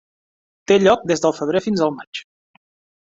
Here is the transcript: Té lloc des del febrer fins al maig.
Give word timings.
Té 0.71 0.77
lloc 0.85 1.05
des 1.11 1.23
del 1.25 1.35
febrer 1.41 1.61
fins 1.67 1.85
al 1.89 1.93
maig. 1.99 2.23